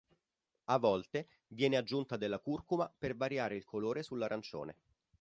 [0.65, 4.75] A volte viene aggiunta della curcuma per variare il colore sull'arancione.